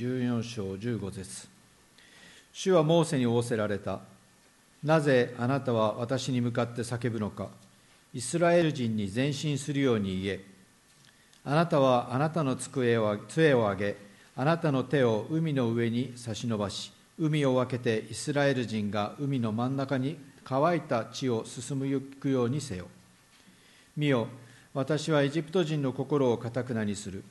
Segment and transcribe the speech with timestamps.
[0.00, 1.46] 14章15節
[2.54, 4.00] 主はモーセに仰せられた。
[4.82, 7.48] なぜあなたは私に向かって叫ぶのか。
[8.14, 10.40] イスラエル人に前進するように言え。
[11.44, 13.96] あなたはあなたの机を杖を上げ、
[14.36, 22.00] あなたの手を海の上に差し伸ばし、海を分けてイスラエル人が海の真ん中に乾いた地を進むよ
[22.44, 22.86] うにせよ。
[23.98, 24.28] 見よ、
[24.72, 27.22] 私はエジプト人の心をかたくなにする。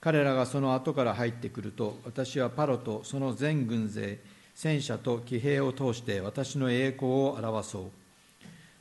[0.00, 4.18] 彼らがその後から入ってくると、私はパロとその全軍勢、
[4.54, 7.84] 戦車と騎兵を通して私の栄光を表そう。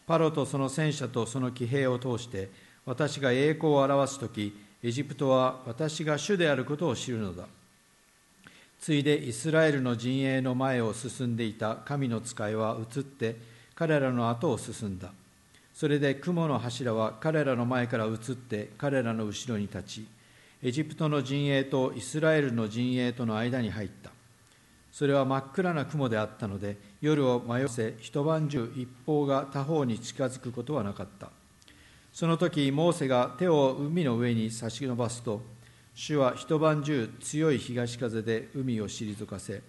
[0.08, 2.50] パロとその戦車とその騎兵を通して
[2.86, 7.46] 私が栄光を表すとき、エジプトは私が主であることを知るのだ。
[8.80, 13.36] ついでイスラエルの陣営の前を進んでいた神の使いは移って
[13.74, 15.12] 彼らの後を進んだ。
[15.74, 20.08] それで雲の柱は彼らの前から移って彼らの後ろに立ち、
[20.64, 24.12] エジプトの陣営とイスラエルの陣営との間に入った。
[24.92, 31.30] それは真っ暗な雲であったので、夜を迷わせ、一晩中一方が他方に近づくことはなかった。
[32.14, 35.42] その時、モーセが手を海の上に差し伸ばすと、
[35.94, 39.62] 主は一晩中強い東風で海を退かせ、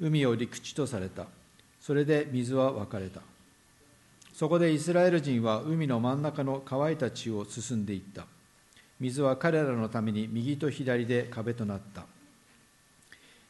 [0.00, 1.26] 海を陸地とされた。
[1.80, 3.20] それで水は分かれた。
[4.32, 8.26] そこでイスラエル人は海の真ん中の乾いた地を進んでいった。
[9.04, 12.06] 水は彼らのために右と左で壁となった。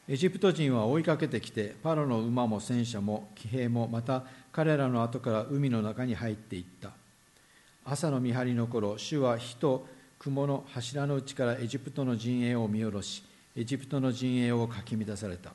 [0.09, 6.91] エジプト人は追いかけてきて、パロの馬も戦車も騎兵もまた彼らの後から海の中に入っていった。
[7.85, 9.87] 朝の見張りの頃、主は火と
[10.19, 13.23] 雲の柱の内からエジプトの陣営を見下ろし、
[13.55, 15.53] エジプトの陣営をかき乱された。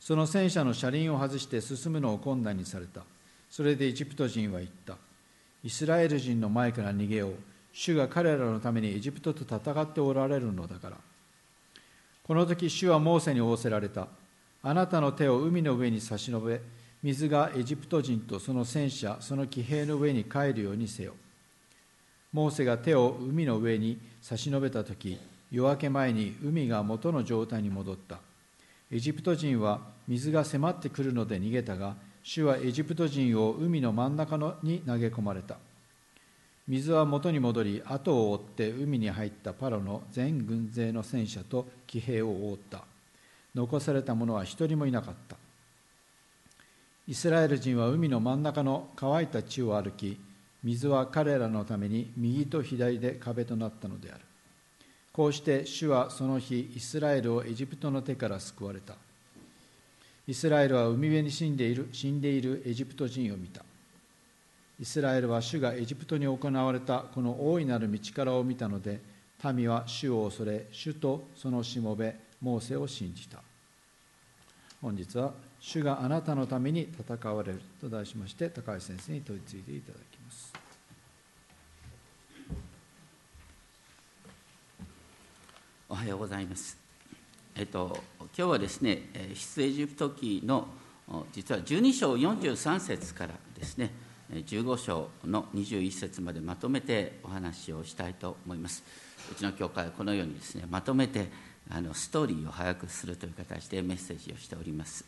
[0.00, 3.02] その戦車の車輪を外して進むのを困難にされた。
[3.48, 4.96] それでエジプト人は言った。
[5.62, 7.49] イスラエル人の前から逃げよう。
[7.72, 10.96] 主が彼らのためにエジプトと戦っておられるのだから。
[12.24, 14.08] この時主はモーセに仰せられた。
[14.62, 16.60] あなたの手を海の上に差し伸べ、
[17.02, 21.14] 水がエジプト人とその戦車、その騎兵の上に帰るようにせよ。
[22.32, 25.18] モーセが手を海の上に差し伸べた時、
[25.50, 28.18] 夜明け前に海が元の状態に戻った。
[28.90, 35.56] エジプト人は水が迫ってくるので逃げたが、主はエジプト人を海の真ん中に投げ込まれた。
[36.70, 42.84] 水は元に戻り後を追って海に入ったパロの全軍勢の戦車と騎兵を覆った。
[43.56, 45.34] 残された者は一人もいなかった。
[47.08, 50.16] イスラエル人は海の真ん中の乾いた地を歩き
[50.62, 54.20] 水は彼らのために右と左で壁となったのである。
[55.12, 58.94] こうして主はその日イスラエルをエジプトの手から救われた。
[60.28, 63.64] イスラエルは海辺に死んでいる死んでいるエジプト人を見た。
[64.80, 69.02] イスラエルは主がエジプトに行われたこの大いなる道からを見たので
[69.52, 73.42] 民は主を恐れ主とそのしもべモーセを信じた。
[74.80, 80.52] 本日は主があなたのために戦われると題しまして高橋先生に問いついていただきます。
[85.90, 86.78] おはようございます。
[87.54, 89.02] えっと今日はですね
[89.34, 90.68] 出エジプト記の
[91.32, 98.84] 実は12章43節からですね15章の21節までまとめてお話をしたいと思います。
[99.30, 101.28] うちの教会はこのようにですねまとめて
[101.68, 105.04] あのストーリーを早くするという形でメッセージをしております。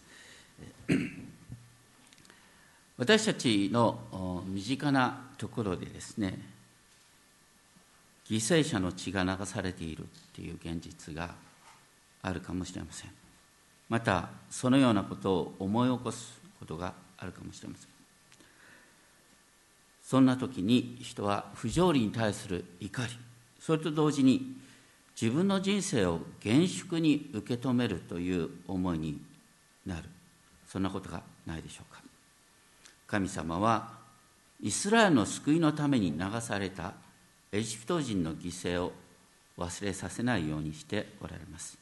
[2.98, 6.38] 私たちの身近なところでですね
[8.28, 11.34] 犠牲者の血が流されているっていう現実が
[12.22, 13.10] あるかもしれません。
[13.88, 17.91] またそのようなことを思い起こすことがあるかもしれません。
[20.12, 23.08] そんな時に人は不条理に対する怒り
[23.58, 24.58] それと同時に
[25.18, 29.18] 自分の人生を厳粛に受け止めるという思いに
[29.86, 30.02] なる。
[30.68, 32.02] そんなことがないでしょうか。
[33.06, 33.88] 神様は
[34.60, 36.92] イスラエルの救いのために流された
[37.50, 38.92] エジプト人の犠牲を
[39.56, 41.78] 忘れさせないようにしておられます。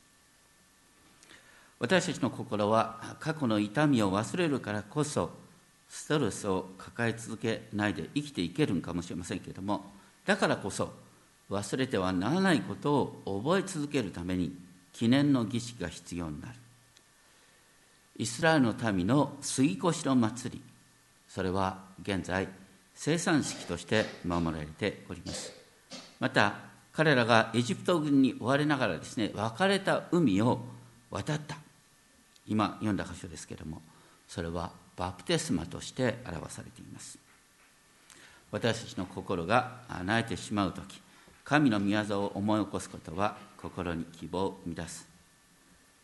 [1.80, 5.49] 私たちの心は過去の痛みを忘れるからこそ
[5.90, 9.84] ストレスを抱え続けないで生きていけるのかもしれませんけれども
[10.24, 10.92] だからこそ
[11.50, 14.56] 忘れてはならないことを覚え続けるために
[14.92, 16.54] 記念の儀式が必要になる。
[18.16, 20.62] イスラエルの民の杉越の祭り
[21.26, 22.46] それは現在
[22.94, 25.52] 生産式として守られております。
[26.20, 26.54] また
[26.92, 30.60] 彼らがエジプト軍に追われながらですね別れた海を
[31.10, 31.56] 渡った。
[32.46, 33.82] 今読んだ箇所ですけれども
[34.28, 37.18] それはバプテスマとして表されています。
[38.50, 41.00] 私たちの心が泣いてしまう時
[41.42, 45.08] 神の御業を思い起こすことは心に希望を生み出す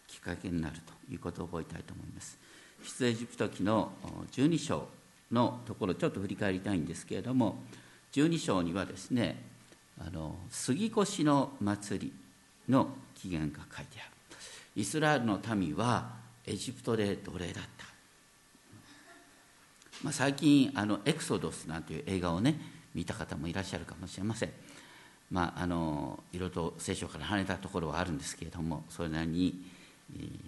[0.09, 2.39] きっかけになるということを覚えたいと思います。
[2.83, 3.93] 出エジプト記の
[4.33, 4.89] 12章
[5.31, 7.59] のところちょっと振り返りたいんですけれども
[8.13, 9.43] 12章にはですね
[10.01, 12.13] あの杉越の祭り
[12.73, 14.11] の起源が書いてある。
[14.77, 16.13] イスラエルの民は
[16.47, 17.87] エジプトで奴隷だった、
[20.03, 22.61] まあ、最近あの「エクソドス」なんていう映画をね
[22.95, 24.53] 見た方もいらっしゃるかもしれません。
[25.31, 29.67] まああのいろいろと聖書から離れたところはあるんですけれどもそれなりに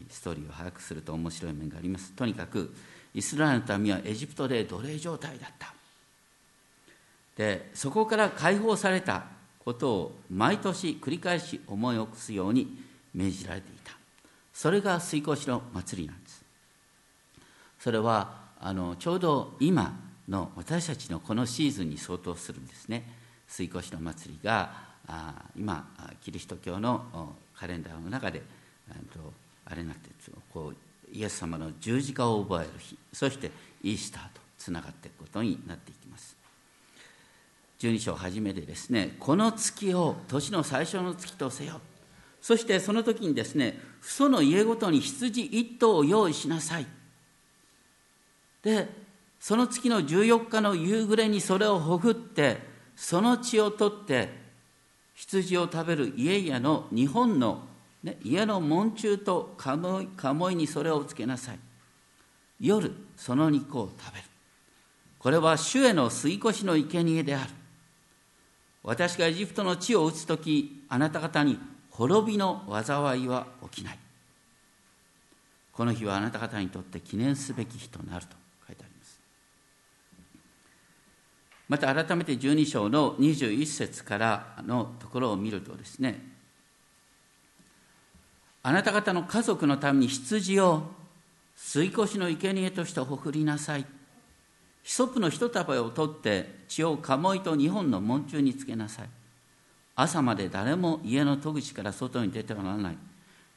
[0.09, 2.13] ストーリーを把握すると面白い面があります。
[2.13, 2.75] とにかく
[3.15, 5.75] イスラエルの民はエジプトで奴隷状態だった。
[7.37, 9.27] でそこから解放された
[9.65, 12.83] ことを毎年繰り返し思い起こすように
[13.15, 13.93] 命じられていた。
[14.53, 16.45] それが水越の祭りなんです。
[17.79, 23.11] それはあのちょうど今の私たちのこのシーズンに相当するんですね。
[23.47, 25.89] 水越の祭りがあ今
[26.21, 28.43] キリスト教のカレンダーの中で
[29.65, 30.11] あれになって
[30.53, 30.77] こう
[31.11, 33.51] イエス様の十字架を覚える日そして
[33.83, 36.37] イースターとつながっていくことになっていきます。
[37.79, 41.81] 12章初めでですねこの月を年の最初の月とせよ。
[42.41, 46.87] そしてその時にですね父祖の家ごとに羊一頭を用意しなさい。
[48.63, 48.89] で
[49.41, 52.59] その月の14日の夕暮れにそれをほぐって
[52.97, 54.31] その血を取って
[55.15, 57.65] 羊を食べる家々の日本の、
[58.03, 61.59] ね、家の門中と鴨居にそれをつけなさい。
[62.61, 64.25] 夜その肉を食べる。
[65.19, 67.51] これは主への吸い越しの生贄である。
[68.85, 71.59] 私がエジプトの地を打つ時あなた方に
[71.91, 73.99] 滅びの災いは起きない。
[75.79, 78.35] この日はあなた方にとって記念すべき日となると
[78.67, 79.21] 書いてあります
[81.69, 86.39] また改めて12章の21節からのところを見るとですね
[88.63, 90.83] あなた方の家族のために羊を
[91.57, 93.87] 吸い越しの生贄としてほふりなさい。
[94.83, 99.09] ヒソプの一束を取って血を鴨居と日本の門中につけなさい。
[99.95, 102.99] 朝まで誰も家の戸口から外に出てはならない。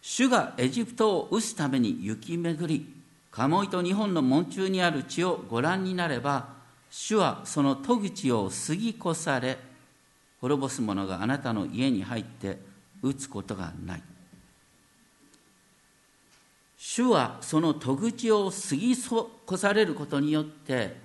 [0.01, 2.85] 主がエジプトを討つために行き巡り
[3.31, 6.60] 鴨居と日本の門中にある血をご覧になれば
[6.91, 9.57] 主はその戸口を過ぎ越され
[10.41, 12.59] 滅ぼす者があなたの家に入って
[13.01, 14.03] 撃つことがない。
[16.77, 20.97] 主はその戸口を過ぎ越されることによって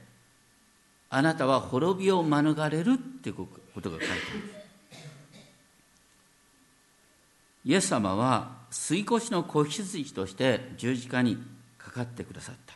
[1.09, 3.47] あなたは滅びを免れるってこ
[3.81, 4.21] とが書いてある。
[7.65, 11.37] イエス様は吸い越しの子羊として十字架に
[11.79, 12.76] かかってくださった。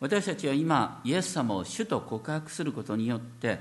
[0.00, 3.58] 私たちは今イエス様を主と告白することによって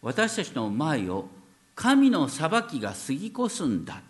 [0.00, 1.28] 私たちの前を
[1.74, 4.02] 神の裁きが過ぎ越すんだ。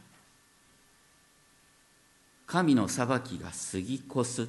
[2.47, 4.49] 神の裁きが過ぎ越す。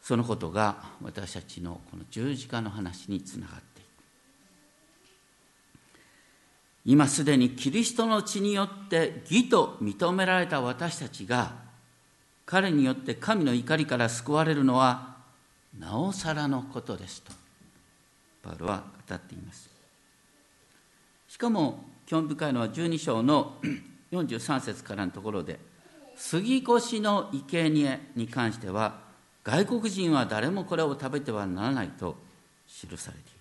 [0.00, 3.86] そのことが私たちのこの十字架の話につながっていく。
[6.84, 11.65] 今すでにキリストの血によって義と認められた私たちが
[12.46, 15.16] 彼によって神の怒りから救われるのは
[15.78, 17.32] なおさらのことですと
[18.42, 19.68] パウロは語っています
[21.28, 23.56] しかも興味深いのは12章の
[24.12, 25.58] 43節からのところで
[26.16, 29.00] 杉越の生贄に関しては
[29.44, 32.16] 外国人は誰もこれを食べてはならないと
[32.68, 33.36] 記されている。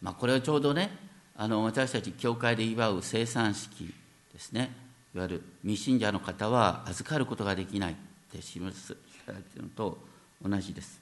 [0.00, 0.90] まあ、これはちょうどね
[1.36, 3.92] あの私たち教会で祝う生産式
[4.32, 4.70] ですね
[5.14, 7.96] いわゆる未信者の方は預かることができないっ
[8.32, 8.94] て示さ
[9.28, 9.98] れているのと
[10.46, 11.00] 同じです。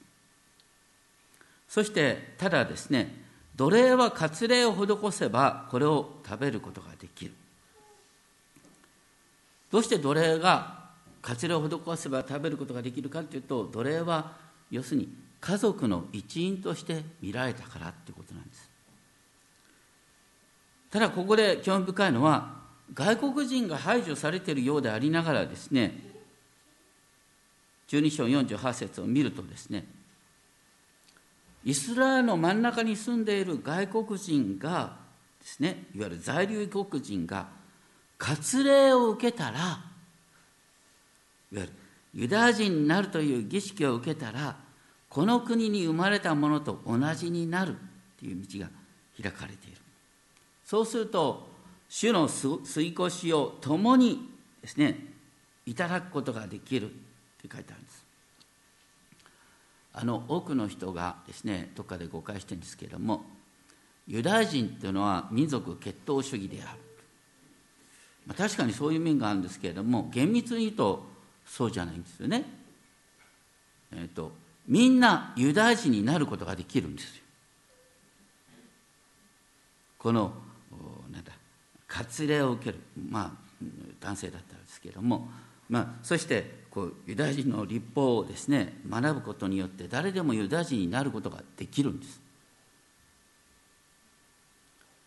[1.67, 3.13] そしてただですね
[3.55, 7.31] 奴隷は割礼を施せばこれを食べることができる。
[9.71, 10.79] どうして奴隷が
[11.21, 14.37] 活礼を施せば食べることができるかというと奴隷は
[14.71, 18.69] 要するに家族の一員として見られたからということなんです。
[20.89, 22.58] ただここで興味深いのは
[22.93, 26.09] 外国人が排除されているようでありながらですね
[27.89, 29.85] 12章48節を見るとですね
[31.65, 34.97] イスラエルの真ん中に住んでいる外国人が
[35.41, 37.47] ですねいわゆる在留国人が
[38.17, 39.81] 割礼を受けたらいわ
[41.51, 41.69] ゆる
[42.13, 44.55] ユダヤ人になるという儀式を受けたら
[45.09, 47.75] この国に生まれたものと同じになる
[48.19, 48.69] という道が
[49.21, 49.77] 開かれている。
[50.65, 51.48] そうすると
[51.89, 54.29] 主の吸い越しを共に
[54.61, 54.99] ですね
[55.65, 56.93] いただくことができるっ
[57.41, 58.05] て書いてあるんです
[59.93, 63.23] あの多くの人がですねどっかで誤解してるんですけれども
[64.07, 66.79] ユダヤ人っていうのは民族血統主義である
[68.29, 71.03] まあ、確かにそういう面があるんですけれども厳密に言うと
[71.47, 72.45] そうじゃないんですよね。
[73.91, 74.31] えーと、
[74.67, 77.23] みんなユダヤ人になることができるんですよ。
[79.97, 80.31] この
[81.89, 82.79] 割礼を受ける。
[83.09, 83.49] まあ
[83.99, 85.27] 男性だったんですけれども、
[85.69, 92.21] まあ、そしてこうユダヤ人の立法をですね学ぶことによって誰でもユダヤ人になることができるんです。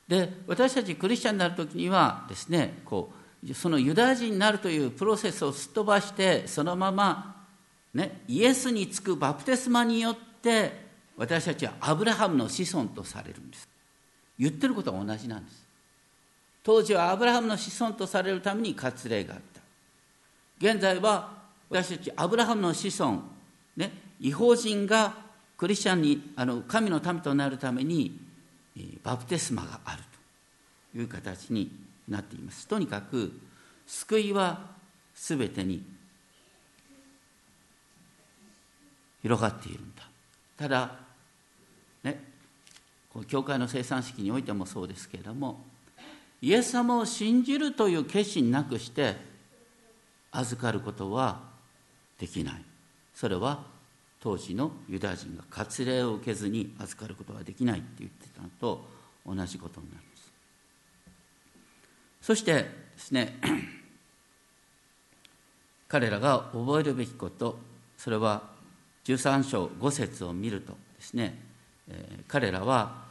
[0.08, 3.10] で私たちクリスチャンになる時にはですねこ
[3.48, 7.46] うそのユダヤ人になるというプロセスをすっ飛ばしてそのまま、
[7.94, 10.82] ね、イエスにつくバプテスマによって
[11.16, 13.68] 私たちはアブラハムの子孫とされるんです。
[14.38, 15.71] 言ってることは同じなんです。
[16.62, 19.60] 当時はアブラハムの子孫とされるために割礼があった。
[20.58, 23.22] 現在は私たちアブラハムの子孫、
[23.76, 25.14] ね、違法人が
[25.56, 28.16] クリスチャンにあの神の民となるために
[29.02, 30.02] バプテスマがある
[30.92, 31.70] という形に
[32.08, 32.68] なっています。
[32.68, 33.32] とにかく
[33.86, 34.70] 救いは
[35.14, 35.82] すべてに
[39.22, 40.02] 広がっているんだ。
[40.56, 40.96] ただ
[42.04, 42.22] ね
[43.26, 45.71] 教会の生産式においてもそうですけれども
[46.42, 49.16] イエス様を信じるという決心なくして
[50.32, 51.40] 預かることは
[52.18, 52.64] できない。
[53.14, 53.62] それは
[54.20, 58.84] 当時のユダヤ人が割礼を受けずに預かることができないって言ってたのと
[59.24, 60.32] 同じことになります。
[62.22, 63.38] そしてですね
[65.86, 67.58] 彼らが覚えるべきこと
[67.96, 68.50] それは
[69.04, 71.38] 13章5節を見るとですね、
[72.28, 73.04] 彼らは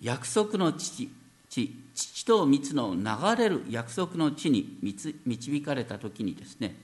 [0.00, 1.10] 約束の父
[1.50, 4.78] 地父と蜜の流れる約束の地に
[5.26, 6.76] 導かれた時にですね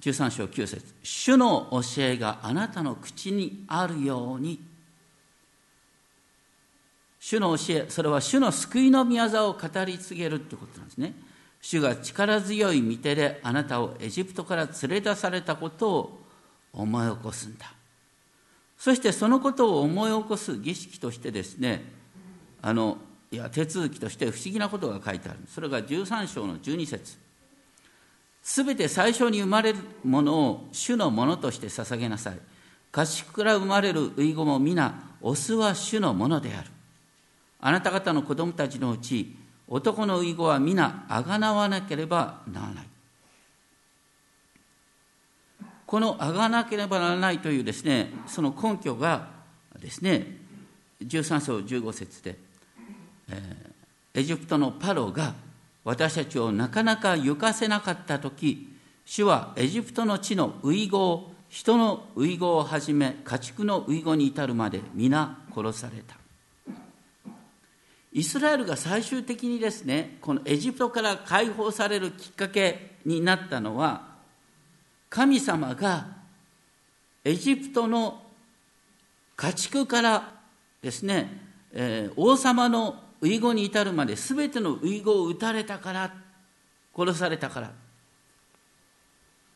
[0.00, 4.66] 13章9節主の教えがあなたの口にあるように。
[7.20, 11.14] 主の教えそれは主の救いの御業を語り継げるってことなんですね。
[11.60, 16.20] 主が力強い御手であなたをエジプトから連れ出されたことを
[16.72, 17.72] 思い起こすんだ。
[18.78, 21.84] そしてそのことを思い起こす儀式としてですね
[22.62, 22.98] あの
[23.30, 27.28] いや手続きとして不思議なことが書いてあるそれが13章の12節
[28.48, 32.38] すべて最初に生まれるものを主のものとして捧げなさい。
[32.90, 36.70] 家畜から生まれる遺語も皆、オスは主のものである。
[37.60, 39.36] あなた方の子供たちのうち、
[39.68, 42.86] 男の遺語は皆、あがなわなければならない。
[45.88, 49.30] このあがなければならないというですね、その根拠が
[49.80, 50.36] ですね、
[51.02, 52.36] 13章15節で、
[53.30, 55.32] えー、エジプトのパロが
[55.84, 58.68] 私たちをなかなか行かせなかった時
[59.06, 66.16] 主はエジプトの地の遺語を人の遺語をはじめ家畜の遺語に至るまで皆殺された。
[68.12, 74.07] イスラエルが最終的にですねこのエジプトから解放されるきっかけになったのは
[75.10, 76.06] 神様が
[77.24, 78.22] エジプトの
[79.36, 80.34] 家畜から
[80.82, 81.40] ですね、
[81.72, 86.14] えー、王様の遺語に至るまで全ての遺語を打たれたから
[86.96, 87.72] 殺されたから。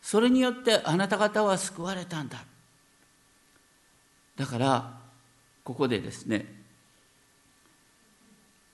[0.02, 2.44] それによってあなた方は救われたんだ。
[4.37, 4.99] だから
[5.62, 6.62] ここでですね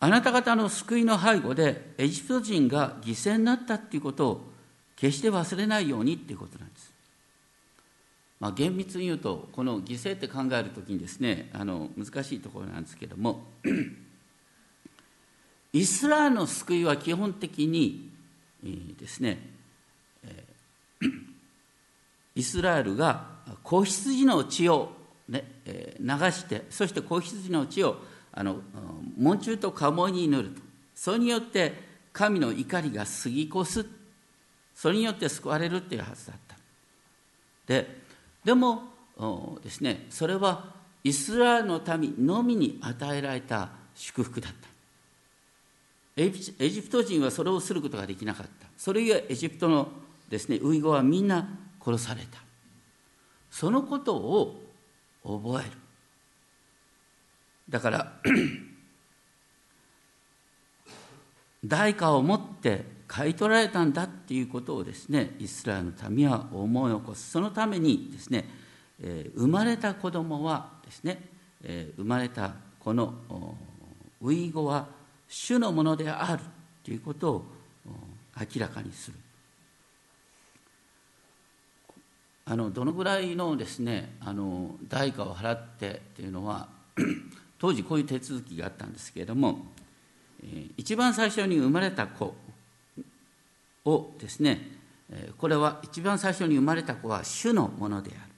[0.01, 4.41] あなた方の救いの背後でエジプト人が犠牲になったっていうことを
[4.99, 6.93] 決して忘れないようにっていうことなんです。
[8.41, 13.45] まあ、厳密に言うとこの犠牲って考える時にですねあの難しいところなんですけども
[15.73, 18.11] イスラエルの救いは基本的に
[18.63, 19.39] ですね
[22.37, 23.27] イスラエルが
[23.65, 24.93] 子羊の血を、
[25.29, 25.45] ね、
[25.99, 27.97] 流してそして子羊の血を
[28.33, 28.61] あの
[29.17, 30.63] 門中と鴨に塗ると
[30.95, 33.98] それによって神の怒りが過ぎ越す
[34.79, 36.55] それによって救われるっていうはずだった。
[37.67, 37.99] で
[38.45, 38.85] でも
[39.61, 44.69] ですねそれはイスラエルの民のみに与えられた祝福だった。
[46.17, 48.69] エジプト人はそれをすることができなかった。
[48.77, 49.89] それゆえエジプトの
[50.29, 52.39] ですねウイゴはみんな殺された。
[53.51, 54.63] そのことを
[55.25, 55.71] 覚える。
[57.69, 58.13] だから
[61.65, 67.31] 代価を持って買い取られたんだっていうことをですねイスラエルの民は思い起こす。
[67.31, 68.45] そのためにですね、
[69.03, 71.23] えー、生まれた子供はですね、
[71.65, 73.15] えー、生まれたこの
[74.21, 74.87] ウイゴは
[75.27, 76.43] 主のものである
[76.85, 77.45] ということを
[78.39, 79.17] 明らかにする。
[82.45, 86.69] あのどのぐらいのですねあの代価を払ってというのは
[87.59, 89.67] 当時こういう手続きがあったんですけれども、
[90.43, 92.35] え一番最初に生まれた子
[93.85, 94.61] をですね
[95.39, 98.33] これは一番最初に生まれた子は主のものである。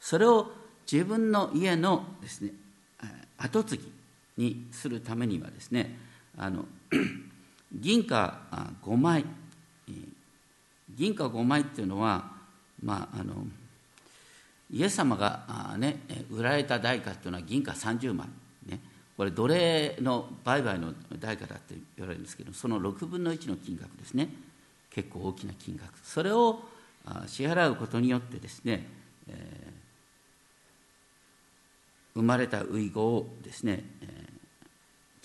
[0.00, 0.50] それを
[0.90, 2.52] 自分の家のですね
[3.38, 3.92] 跡継ぎ
[4.36, 5.96] にするためにはですね
[6.36, 6.64] あの
[7.72, 8.40] 銀貨
[8.82, 9.24] 5枚。
[10.96, 12.30] 銀貨5枚っていうのは
[12.82, 13.34] まああの
[14.72, 16.00] イエス様が、ね、
[16.30, 18.26] 売られた代価っていうのは銀貨30枚、
[18.66, 18.80] ね、
[19.16, 24.28] これ奴隷の売買の代価だって言われるんですけどその6分の1の金額ですね。
[24.96, 25.92] 結構大きな金額。
[26.02, 26.62] それを
[27.26, 28.88] 支払うことによってですね、
[29.28, 34.08] えー、生まれた遺語をですね、えー、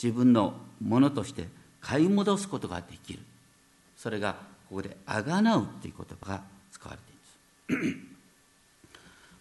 [0.03, 1.47] 自分のものとして
[1.79, 3.19] 買い戻すことができる。
[3.95, 4.33] それが
[4.67, 7.11] ここで「あがなう」っていう言葉が使われて
[7.73, 7.97] います。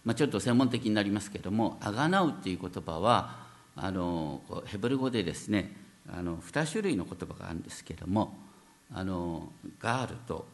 [0.05, 5.75] まあちょっと専門的になりますけれども「あがなう」っていう言葉はあのヘブル語でですね
[6.09, 8.50] あの2種類の言葉があるんですけれども
[8.93, 10.45] あのガールと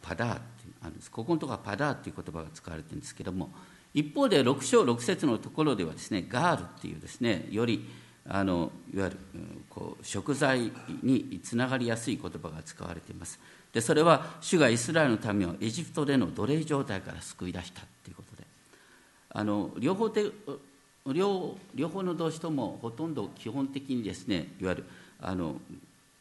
[0.00, 3.50] パダーっていうあるんですここのところはパダーっていう言葉が使われてるんですけども
[3.92, 7.88] 一方で6章6節のところではですねガールっていうですねより
[8.28, 9.16] あのいわゆる
[9.68, 10.70] こう食材
[11.02, 13.40] につながりやすい言葉が使われています。
[13.72, 18.46] でそれは主がイスラエルの民をエジプトでの奴隷状態から救い出したっていうことで。
[19.32, 20.26] あの両方で
[21.06, 24.84] 両両方の動詞ともほとんど基本的にですねいわゆる
[25.20, 25.56] あの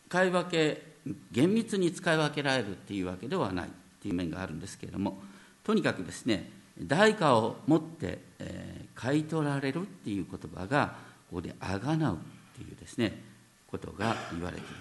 [0.09, 0.88] 使い分け
[1.31, 3.69] 厳密に使い分けられるっていうわけではないっ
[4.01, 5.19] ていう面があるんですけれども
[5.63, 10.95] とにかくですね代価を持って、えー、買い取られるっていう言葉が
[11.29, 12.17] ここで「あがなう」っ
[12.57, 13.21] ていうですね
[13.67, 14.75] ことが言われている。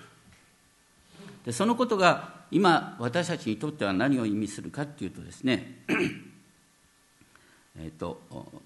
[1.44, 5.82] でそのことが今私たちにとっては何を意味するかっていうとですね
[7.80, 8.20] えっと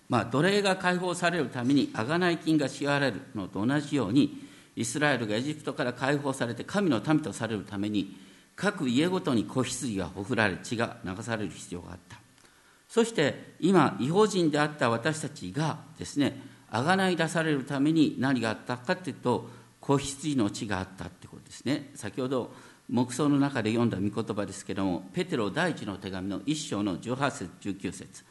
[0.09, 8.17] まあ、奴隷が解放されるために贖い金が支払われるのと同じようにイスラエルがエジプトから解放されて神の民とされるために
[8.57, 12.18] 各家ごとに子羊がほふられ血が流される必要があった。
[12.88, 19.49] そして今違法人であった私たちがですね贖い出されるために何があったかというと
[19.81, 21.90] 子羊の血があったってことですね。
[21.94, 22.53] 先ほど
[22.90, 28.25] 黙想の中で読んだ御言葉ですけれどもペテロ第一の手紙の1章の18節19節。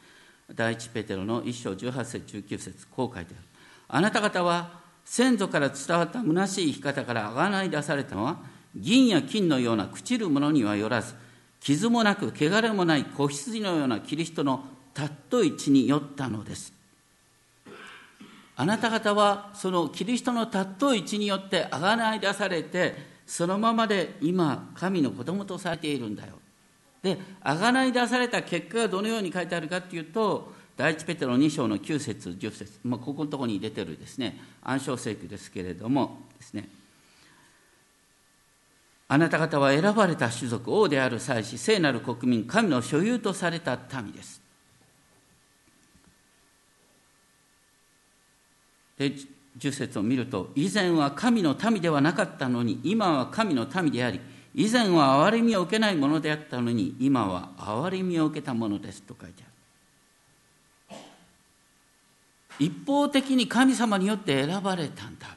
[0.54, 3.46] 第一ペテロの1章18節19節こう書いてある。
[3.88, 8.38] あなた方は先祖から伝わった虚しい生き方からあがない出されたのは
[8.74, 11.14] 銀や金のような朽ちるものにはよらず
[11.60, 16.72] 傷もなく汚れもない子羊のようなキリストの尊い血によったのです。
[18.54, 22.94] あなた方はそのキリストの尊い血によってあがない出されて
[23.26, 26.34] そのままで今神の子供とされているんだよ。
[27.02, 36.68] であがない出された結果がどのように書いてあるかっていうと第一ペテロ2章の9節10節、まあ、ここのところに出てるですね暗唱聖句ですけれどもですね。
[39.06, 44.42] あなた方は選ばれた種族王である祭司聖なる国民神の所有とされた民です。
[48.98, 49.12] で
[49.60, 54.18] 10節を見ると以前は神の民ではなかったのに今は神の民であり
[54.52, 59.51] 以前は憐れみを受けないものであったのに今は憐れみを受けたものですと書いてある。
[62.58, 65.36] 一方的に神様によって選ばれたんだ。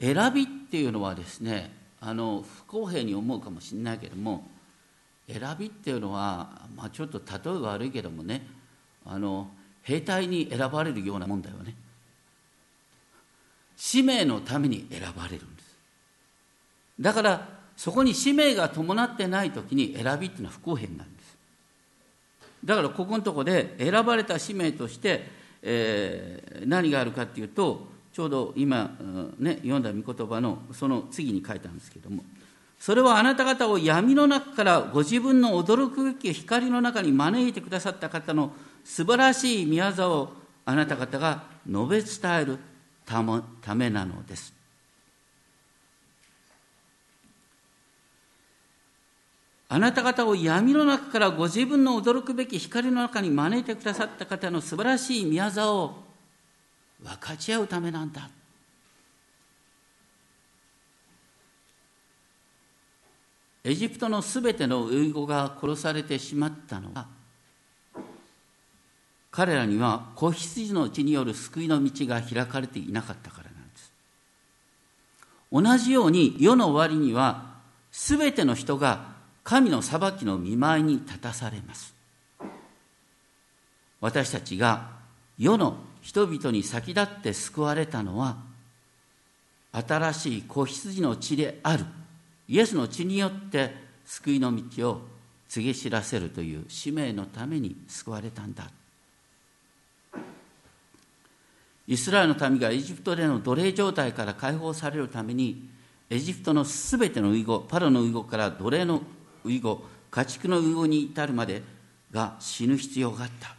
[0.00, 4.46] 選びっていうのはですねあの不公平に思うかもしれないけども
[5.26, 8.46] 選びっていうのは、まあ、ちょっと例えが悪いけどもね
[9.06, 9.48] あの
[9.82, 11.74] 兵隊に選ばれるようなもんだよね。
[13.76, 15.76] 使命のために選ばれるんです。
[17.00, 21.10] だからそこに使命が伴ってない時に選びっていうのは不公平になる。
[22.64, 25.28] だからここのとこで選ばれた使命として、
[25.62, 28.96] えー、何があるかっていうとちょうど今、
[29.38, 32.24] ね、読んだ御言葉のその次に書いたんですけども
[32.78, 38.52] それはあなた方を闇の中からご自分の驚くべき光の中に招いてくださった方の
[38.84, 40.32] 素晴らしい宮沢を
[40.64, 42.58] あなた方が述べ伝える
[43.04, 44.53] ためなのです。
[49.74, 55.96] あなた方を闇の中からご自分の驚くべき光の中に招いてくださった方の素晴らしい宮沢を
[57.02, 58.30] 分かち合うためなんだ。
[63.64, 67.08] エジプトのすべての遺語が殺されてしまったのは
[69.32, 73.92] 彼らには子羊の血による救いの道が開かれていなかったからなんです。
[75.50, 77.54] 同じように世の終わりには
[77.90, 79.13] すべての人が
[79.44, 81.94] 神の裁きの見舞いに立たされます。
[84.00, 84.88] 私たちが
[85.38, 88.36] 世の人々に先立って救われたのは
[89.72, 91.84] 新しい子羊の血である
[92.48, 95.00] イエスの血によって救いの道を
[95.48, 98.70] 告げ知らせるという使命のために救われたんだ。
[101.86, 105.68] イスラエルの民がエジプトでの奴隷状態から解放されるために
[106.08, 109.02] エジプトのすべての遺語パロの遺語から奴隷の
[109.50, 111.62] 遺語家畜の遺語に至るまで
[112.12, 113.56] が死ぬ必要があった。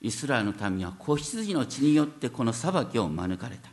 [0.00, 3.70] イスラエルの民は子羊の血によってこの裁きを免れた。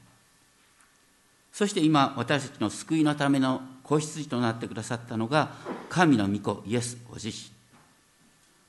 [1.52, 5.52] そして今私たちの救いのための子羊となってくださったのが
[5.90, 7.52] 神の御子イエスご自身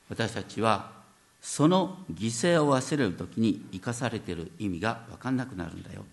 [0.08, 0.90] 私たちは
[1.40, 6.04] その犠牲を忘れる時に生かされている意味が分かんなくなるんだよ。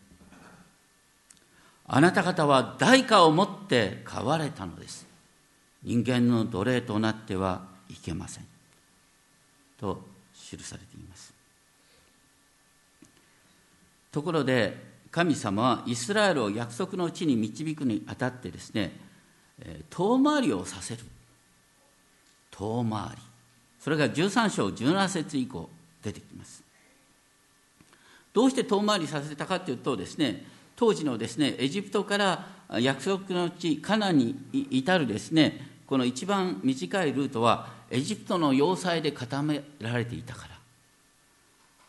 [1.88, 5.07] あなた方は代価を持って買われたのです。
[5.88, 8.46] 人間の奴隷となってはいけません。
[9.80, 11.34] と記されています。
[14.12, 14.76] ところで
[15.12, 18.92] 神様はイスラエルを約束の地に導くにあたってですね
[19.90, 21.04] 遠回りをさせる。
[22.52, 23.22] 遠回り。
[23.80, 25.70] それが13章17節以降
[26.04, 26.62] 出てきます。
[28.34, 30.46] どうして遠回りさせたかというとですね
[30.76, 32.46] 当時のですねエジプトから
[32.82, 40.58] 約束の地カナンに至るですねこの一番短いルートはエジプトの要塞で固められていたから。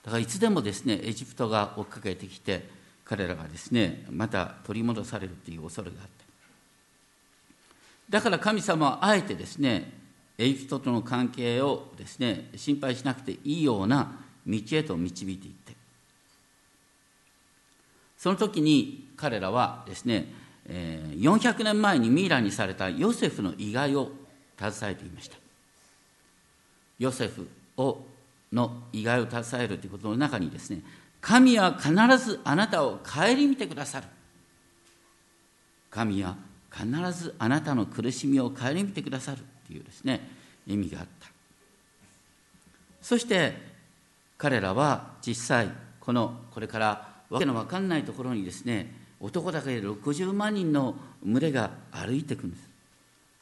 [0.04, 2.66] だからいつでもですねエジプトが追っかけてきて
[3.04, 6.24] 彼らがですねまた取り戻されるという恐れがあった
[8.08, 9.92] だから神様はあえてですね
[10.38, 15.76] エジプトとの関係をですね心配しなくていいような道へと導いていって。
[18.16, 20.32] その時に彼らはですね
[20.68, 24.12] 400年前にミイラにされたヨセフの遺骸を
[24.58, 25.36] 携えていました。
[26.98, 28.04] ヨセフを
[28.52, 30.82] の遺骸を携えるということの中にですね
[31.20, 34.06] 神は必ずあなたを顧みてくださる。
[35.90, 36.36] 神は
[36.70, 40.28] 必ずあなたの苦しみを顧みてくださるというですね
[40.66, 41.28] 意味があった。
[43.00, 43.54] そして
[44.36, 52.68] 彼らは実際このこれからわけのわかんないところにですね男だけで60万人の群れが歩いていくんです。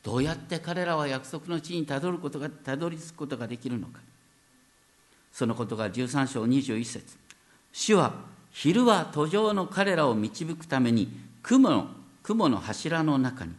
[0.02, 4.00] どうやって彼らは約束の地にたどることがたどり着くことができるのか。
[5.32, 7.16] そのことが13章21節。
[7.72, 8.14] 主は
[8.52, 11.10] 昼は途上の彼らを導くために
[11.42, 11.88] 雲の
[12.22, 13.52] 雲の柱の中に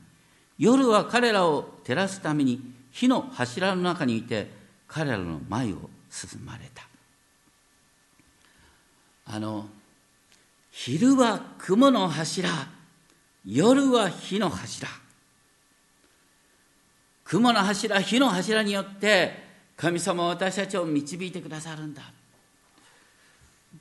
[0.58, 4.50] 夜は彼らを照らすために火の柱の中にいて
[4.88, 6.88] 彼らの前を進まれた。
[9.26, 9.68] あの
[10.80, 12.50] 昼は雲の柱
[13.44, 14.88] 夜は火の柱。
[17.24, 19.32] 雲の柱火の柱によって
[19.76, 22.04] 神様は私たちを導いてくださるんだ。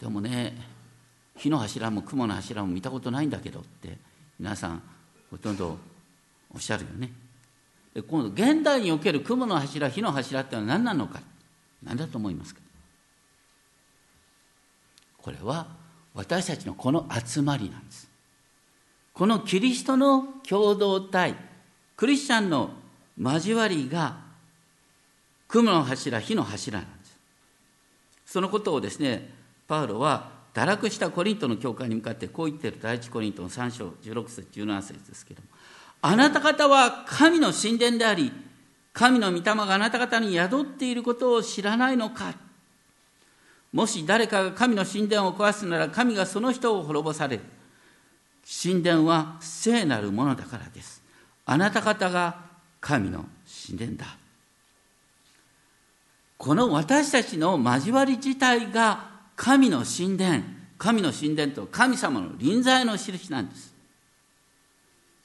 [0.01, 0.57] でもね
[1.37, 3.99] 火の柱も雲の柱も見たことないんだけどって
[4.41, 4.83] 皆さん
[5.31, 5.79] ほとんど
[6.55, 7.13] おっしゃるよね。
[8.09, 11.21] 今度現代における雲の柱火の柱ってのは何なのか。
[11.83, 12.61] 何だと思いますか？
[15.19, 15.85] これは
[16.17, 18.09] 私たちのこの集まりなんです。
[19.13, 21.35] このキリストの共同体
[21.97, 22.71] クリスチャンの
[23.19, 24.17] 交わりが
[25.49, 27.19] 雲の柱火の柱なんです。
[28.27, 29.31] そのことをですね
[29.69, 35.49] パウロは堕落したコリントの教会に向かってこう言ってる第一コリントの3章16節17節ですけども
[36.01, 38.33] あなた方は神の神殿であり
[38.95, 42.35] 神の御霊があなた方に宿っていることを知らないのか
[43.77, 47.43] もし誰かが神の神殿を壊すなら神がその人を滅ぼされる。
[48.65, 51.03] 神殿は聖なるものだからです。
[51.45, 52.41] あなた方が
[52.81, 53.27] 神の
[53.69, 54.17] 神殿だ。
[56.39, 60.43] この私たちの交わり自体が神の神殿。
[60.79, 63.75] 神の神殿と神様の臨在の印なんです。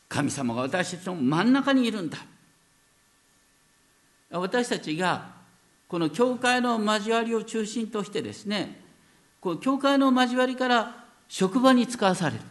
[0.09, 2.17] 神様が私たちの真ん中にいるんだ。
[4.29, 5.39] 私たちが
[5.91, 8.79] この教会の交わりを中心としてですね
[9.41, 12.41] この教会の交わりから職場に使わされる。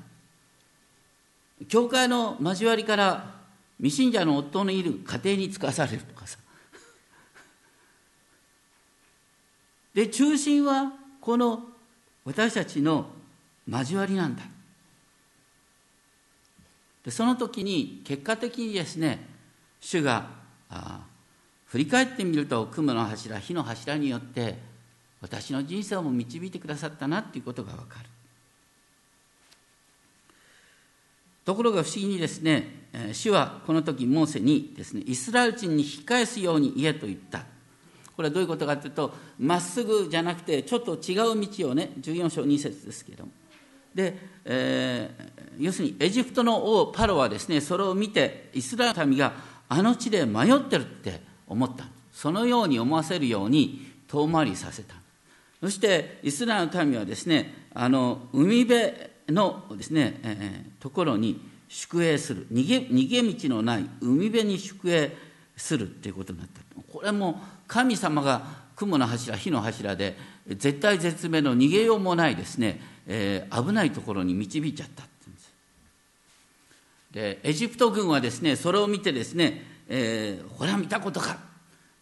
[1.67, 3.37] 教会の交わりから
[3.79, 6.37] 未信者の夫のいる家庭に使わされるとかさ。
[9.95, 11.67] で中心はこの
[12.27, 13.11] 私たちの
[13.67, 14.43] 交わりなんだ。
[17.07, 19.27] でその時に結果的にですね
[19.81, 20.29] 主が
[21.71, 24.59] 振り返ってみると雲の柱火の柱によって
[25.21, 28.07] 私の人生をも導いてくださったなっていうことが分かる。
[31.45, 37.45] ところが不思議にですね主はこの時モーセにですねイスラエル人に引き返すように言えと言った。
[38.17, 43.31] これはどういうことかというとまっすぐじゃなくてちょっと違う道をね14章2節ですけれども。
[43.95, 49.33] で、えー、要するにエジプトの王パロはですねそれを見てイスラエルの民が
[49.69, 51.85] あの地で迷ってるって思った。
[52.13, 54.95] そのように思わせるように遠回りさせた。
[55.61, 58.93] そしてイスラエルの民はですねあの海辺
[59.29, 62.47] のですね、えー、ところに宿営する。
[62.51, 65.15] 逃げ逃げ道のない海辺に宿営
[65.57, 66.61] するっていうことになった。
[66.93, 68.43] これも神様が
[68.77, 75.53] 雲の柱火の柱で絶対絶命の逃げようもないですね、えー、危ないところに導いちゃったってんです。
[77.13, 81.37] でエジプト軍はですねそれを見てですね、えー、これは見たことか。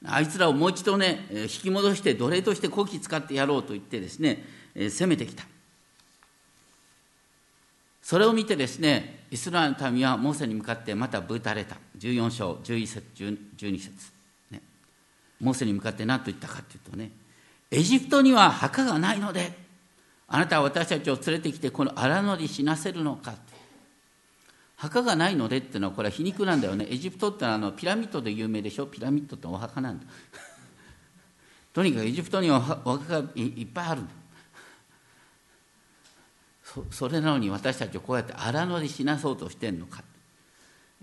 [0.04, 4.44] あいつらをもう一度ね引き戻して奴隷としてこき使ってやろうと言ってですね、
[4.76, 5.44] えー、攻めてきた。
[8.02, 11.76] それを見てですねイスラエルの民はモーセに向かってまたぶたれた。
[11.98, 13.04] 14章11節
[13.56, 14.12] 12節、
[14.50, 14.62] ね、
[15.40, 17.10] モーセに向かって何と言ったかというとね
[17.70, 19.52] エジプトには墓がないので
[20.28, 23.34] あなたは私たちを連れてきてこの荒野に死なせるのか。
[24.78, 26.86] 墓がないのでっていうのはこれは皮肉なんだよね。
[26.88, 28.86] エジプトってあのピラミッドで有名でしょ？
[28.86, 30.06] ピラミッドってお墓なんだ。
[31.74, 34.02] とにかくエジプトにはお墓がいっぱいある
[36.92, 40.04] それなのに私たちをこうやって荒野で死なそうとしてんのか、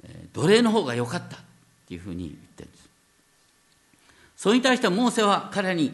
[0.03, 1.39] え奴隷の方が良かったっ
[1.87, 2.89] ていうふうに言ってるんです。
[4.37, 5.91] それに対してモーセは彼に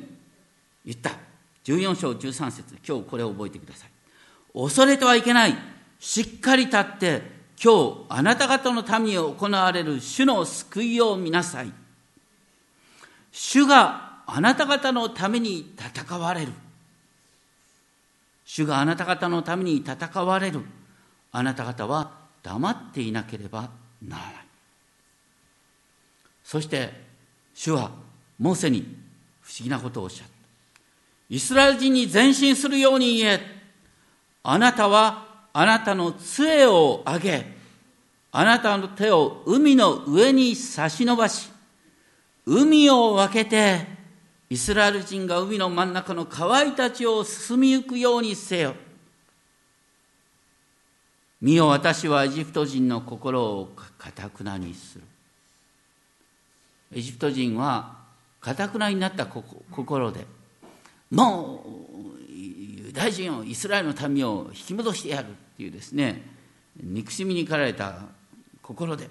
[0.86, 1.12] 言った。
[1.64, 3.90] 14章13節今日これを覚えてください。
[4.54, 5.56] 恐れてはいけない。
[6.00, 7.22] しっかり立って
[7.64, 11.72] 今日あなた方の民を行われる主の救いを見なさい。
[13.32, 16.52] 主があなた方のために戦われる。
[18.46, 20.62] 主があなた方のために戦われる。
[21.32, 23.70] あなた方は黙っていなければ
[24.02, 24.34] ならない。
[26.44, 26.92] そして
[27.54, 27.92] 主は
[28.40, 28.98] モーセに
[29.42, 30.34] 不思議なことをおっしゃった。
[31.30, 33.40] イスラエル人に前進するように言え。
[34.42, 37.46] あなたはあなたの杖を上げ
[38.32, 41.50] あなたの手を海の上に差し伸ばし
[42.46, 43.86] 海を分けて
[44.50, 48.76] イスラエル人が海の真ん中の河合たちを進みゆくようにせよ。
[51.40, 55.06] 見よ私はエジプト人の心をかたくなにする。
[56.94, 57.96] エジプト人は
[58.42, 60.26] かたくなになった心で
[61.10, 61.64] も
[62.30, 65.30] うユダヤ人をイスラエルの民を引き戻してやる
[65.62, 66.24] ていうですね
[66.82, 68.00] 憎しみに駆られた
[68.64, 69.08] 心で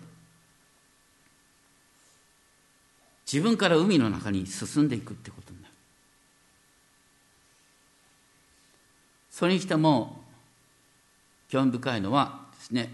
[3.33, 5.75] 自分から海の中に進んでいくってことになる。
[9.31, 10.25] それにしても
[11.49, 12.91] 興味深いのはですね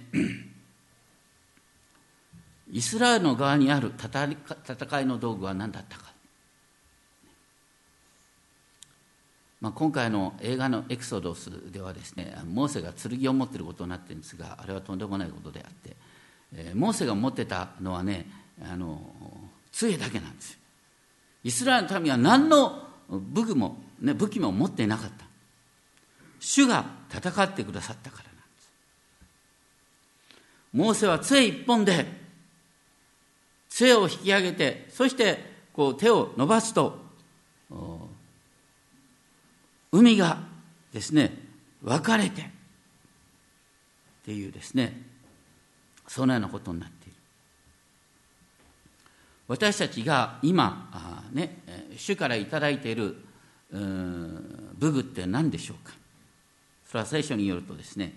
[2.70, 6.05] イスラエルの側にある戦いの道具は何だったか、
[9.60, 15.96] まあ、今回の映画の「エクソドス」ではですねモーセが剣を持っていることになってるんですがあれはとんでもないことであって、
[16.54, 18.30] えー、モーセが持ってたのはね
[18.62, 19.00] あの
[19.72, 20.58] 杖だけなんですよ。
[21.44, 25.26] イスラエルの民は何の武具も、ね、武器も持っていなかった。
[26.40, 28.70] 主が戦ってくださったからなんです。
[30.72, 32.06] モーセは杖一本で
[33.68, 35.38] 杖を引き上げてそして
[35.72, 37.05] こう手を伸ばすと
[39.92, 40.38] 海が
[40.92, 41.32] ですね
[41.82, 42.44] 分かれてっ
[44.24, 45.00] ていうですね
[46.08, 47.16] そのようなことになっている。
[49.48, 50.90] 私たちが今、
[51.32, 51.62] ね、
[51.96, 53.16] 主から頂いている
[53.70, 55.94] 武具って何でしょうか。
[56.86, 58.12] それは聖書によるとですね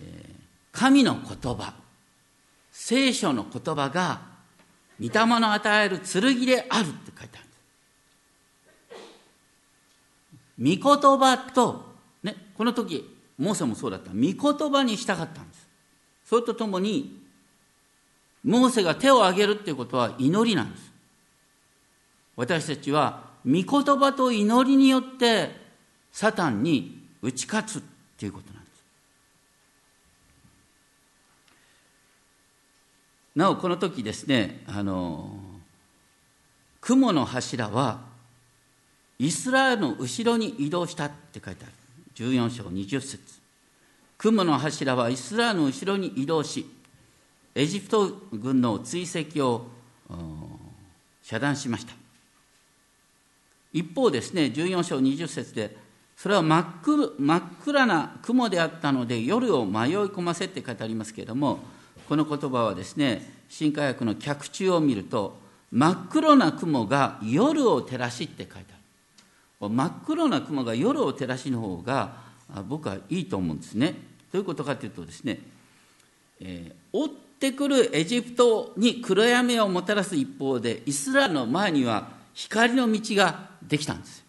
[0.00, 0.34] え
[0.72, 1.74] 神の言葉
[2.72, 4.22] 聖書の言葉が
[5.00, 7.43] 御霊の与える剣であるって書いてある。
[10.60, 15.68] 御言葉と、ね、この時モーセもそうだった御言葉にしたかったんです
[16.24, 17.24] それとともに
[18.44, 20.92] モーセが手を挙げるっていうことは祈りなんです。
[22.36, 23.64] 私たちは御言
[23.98, 25.50] 葉と祈りによって
[26.12, 27.82] サタンに打ち勝つっ
[28.18, 28.84] ていうことなんです。
[33.34, 35.30] なおこの時ですねあの
[36.80, 38.02] 雲の柱は
[39.18, 41.72] イスラエルの後ろに移動したって書いてある。
[42.16, 43.18] 14章20節。
[44.18, 46.70] 雲の柱はイスラエルの後ろに移動し
[47.54, 49.66] エジプト軍の追跡を
[51.22, 51.94] 遮断しました。
[53.72, 55.76] 一方ですね14章20節で
[56.16, 56.64] それは真っ
[57.18, 61.58] 真っ暗な雲であったので夜を迷い込ませって書いてありますけれども
[62.08, 65.36] この言葉はですね新科学の脚注を見ると
[65.72, 68.83] 真っ黒な雲が夜を照らしって書いてある。
[69.68, 72.16] 真っ黒な雲が夜を照らしの方が
[72.68, 73.94] 僕はいいと思うんですね。
[74.32, 75.40] どういうことかというとですね、
[76.40, 84.24] えー、追ってくるエジプトに暗闇をもたらす一方でイスラエルの前には光の道ができたんです。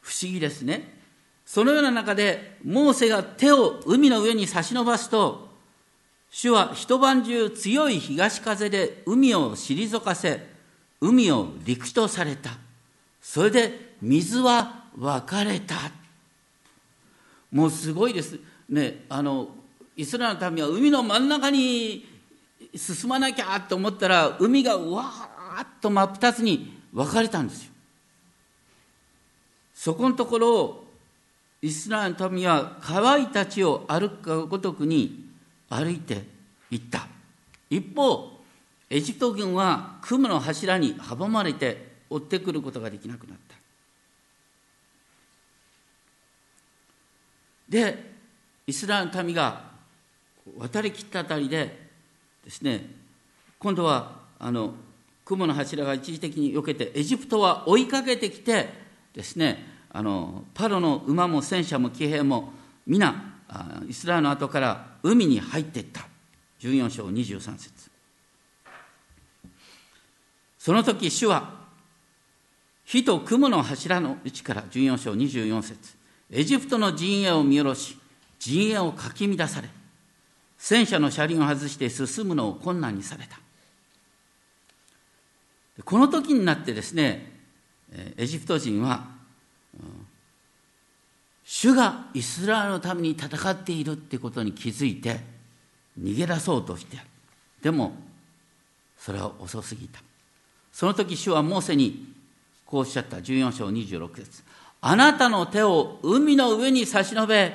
[0.00, 0.98] 不思議ですね。
[1.44, 5.48] そのような中でモーセが手を海の上に差し伸ばすと
[6.30, 10.46] 主は一晩中強い東風で海を退かせ
[11.00, 12.50] 海を陸とされた。
[13.20, 15.76] それで水は分かれた。
[17.52, 18.38] もうすごいです。
[18.68, 19.48] ねあの
[19.96, 22.06] イスラエルの民は海の真ん中に
[22.74, 27.72] 進まなきゃと思ったら海がわーっと真っ二つに分かれたんですよ。
[29.74, 30.84] そこのところを
[31.62, 35.24] イスラエルの民は乾いた地を歩くかごとくに
[35.68, 36.24] 歩いて
[36.70, 37.08] いった。
[37.70, 38.37] 一方
[38.90, 43.54] エジプト軍は雲の柱に阻まれて追ってくることができなくなった。
[47.68, 48.12] で
[48.66, 49.62] イスラエルの民が
[50.56, 51.88] 渡りきったあたりで
[52.42, 52.88] ですね
[53.58, 54.74] 今度はあの
[55.26, 58.70] 雲の柱が一時的に避けてエジプトは追いかけてきて
[59.12, 62.52] ですねあのパロの馬も戦車も騎兵も
[62.86, 63.34] 皆
[63.86, 66.06] イスラエルの後から海に入っていった。
[66.60, 67.87] 14章23節。
[70.68, 71.48] その時主は
[72.84, 75.96] 火と雲の柱のうちから14章24節
[76.30, 77.96] エジプトの陣営を見下ろし
[78.38, 79.70] 陣営をかき乱され
[80.58, 83.40] 戦車の車輪を外して進むのを困難にされた。
[85.86, 87.32] この時になってですね
[88.18, 89.06] エジプト人は
[91.44, 95.18] 主がイスラエルのために戦っているってことに気づいて
[95.98, 96.98] 逃げ出そうとして
[97.62, 97.94] でも
[98.98, 100.02] それは遅すぎた。
[100.78, 102.06] その時主はモーセに
[102.64, 103.16] こうおっしゃった。
[103.16, 104.44] 14章26節。
[104.80, 107.52] あなたの手を海の上に差し伸べ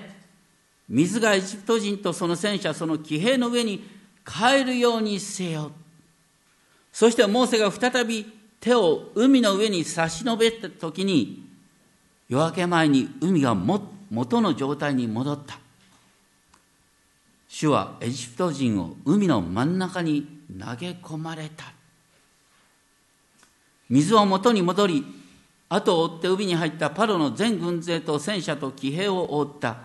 [0.90, 3.82] 水がエジプト人とその戦車その騎兵の上に
[4.26, 5.72] 帰るようにせよ。
[6.92, 8.26] そしてモーセが再び
[8.60, 11.48] 手を海の上に差し伸べた時に
[12.28, 15.58] 夜明け前に海が元の状態に戻った。
[17.48, 20.28] 主はエジプト人を海の真ん中に
[20.60, 21.73] 投げ込まれた。
[23.94, 25.06] 水は元に戻り
[25.70, 29.78] 後を追って海に入ったパロの全軍勢と戦車と騎兵を覆った。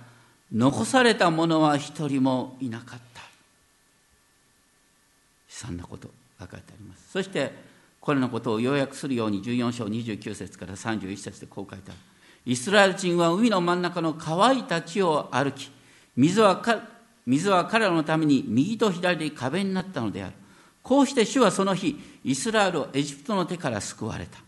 [0.51, 3.21] 残された者は一人もいなかった。
[3.21, 3.29] 悲
[5.49, 6.09] 惨なこと
[6.41, 7.11] が書いてあります。
[7.13, 7.53] そして
[8.01, 12.01] これのことを要約するように14章29節から31節でこう書いてある。
[12.47, 15.71] イスラエル人は海の真ん中の乾いた地を歩き
[16.17, 16.65] 水は
[17.27, 20.35] 水は彼らのために右と左で壁になったのである。
[20.89, 24.39] こうして主はその日イスラエルをエジプトの手から救われた。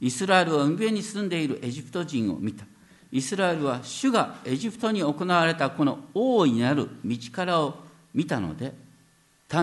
[0.00, 2.64] イスラエルは海辺に住んでいるエジプト人を見た。
[3.10, 7.74] イスラエルは主がエジプトに行われたこの大いなる道からを
[8.14, 8.74] 見たので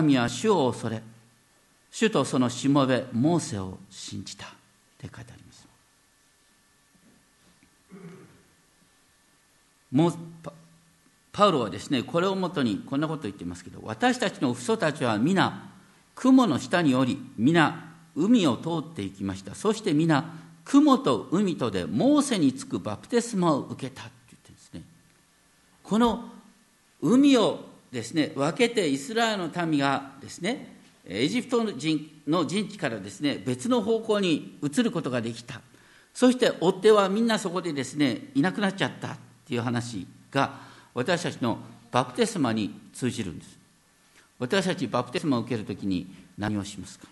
[0.02, 1.02] 民は主を恐れ
[1.90, 4.48] 主とそのしもべモーセを信じたっ
[4.98, 5.66] て書いてあります。
[9.90, 10.14] もう
[11.32, 15.75] パウロはですねこれをもとにこんなことを言っていますけど私たちの父祖たちは皆
[16.16, 19.54] 雲の下におり皆海を通っていきました。
[19.54, 24.82] そして皆雲と海とでモーセにつくバプテスマを受けたって言ってですね。
[25.84, 26.24] この
[27.00, 27.60] 海を
[27.92, 30.74] ですね分けてイスラエルの民がですね
[31.06, 35.60] エジプト人の陣地からですね別の方向に移ることができた。
[36.14, 40.58] そして追っ手はみんなそこでですねいなくなっちゃったっていう話が
[40.94, 41.58] 私たちの
[41.92, 43.65] バプテスマに通じるんです。
[44.38, 47.06] 私たちバプテスマを受けるときに何をしますか？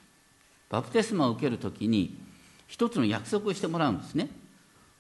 [0.69, 2.19] バプテスマを受けるときに
[2.67, 4.29] 一つの約束をしてもらうんですね。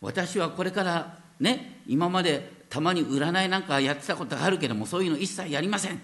[0.00, 6.00] 私はこれからね今までたまに占いなんかやってたことがあるけどもそういうの一切やりません。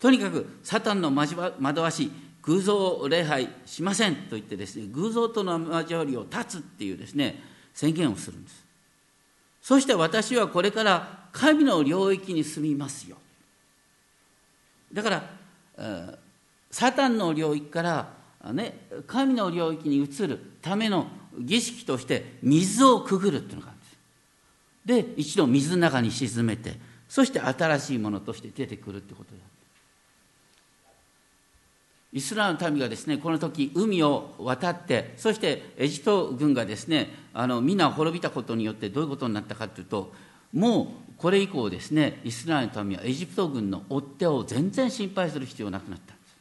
[0.00, 2.10] とにかくサタンの惑わし
[2.42, 4.16] 偶像礼拝しません。
[4.16, 7.42] と言ってですね偶像との交わりを断つっていうですね
[7.72, 8.64] 宣言をするんです。
[9.62, 13.16] そして私はこれから神の領域に住みますよ。
[14.92, 15.43] だから
[16.70, 21.06] サタンの領域からね、神の領域に移るための
[21.38, 23.80] 儀式として水をくぐるっていうのがあるん
[25.00, 25.14] です。
[25.14, 26.74] で一度水の中に沈めて
[27.08, 29.40] そして新しいものとして出てくるってことで
[32.12, 40.12] イスラエルの民がですねこの時海を渡ってそしてエジプト軍がですねあの皆滅びたことによってどういうことになったかというと
[40.52, 46.36] もうこれ以降ですねイスラエルの民はエジプト軍の追っ手を全然心配する必要なくなったんです。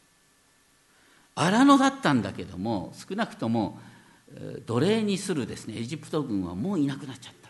[1.36, 3.80] 荒野だったんだけども少なくとも
[4.65, 7.49] 奴隷にするですねエジプト軍はもういなくなっちゃった。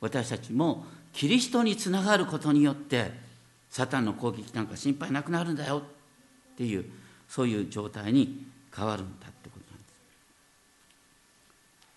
[0.00, 3.10] 私たちもキリストにつながることによって
[3.70, 6.84] サタンの攻撃なんか心配なくなるんだよっていう
[7.28, 9.94] そういう状態に変わるんだってことなんです。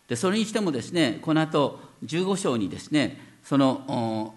[0.08, 4.34] でそれにしてもですねこの後15章にですねその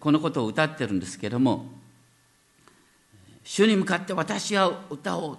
[0.00, 1.66] このことを歌ってるんですけども
[3.44, 5.38] 主に向かって私は歌おう。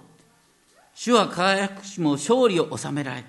[0.94, 3.24] 主は輝くしも勝利を収められ